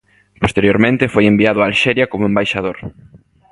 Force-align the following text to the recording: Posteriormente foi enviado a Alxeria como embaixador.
Posteriormente 0.43 1.11
foi 1.13 1.23
enviado 1.27 1.59
a 1.61 1.67
Alxeria 1.69 2.09
como 2.11 2.29
embaixador. 2.31 2.77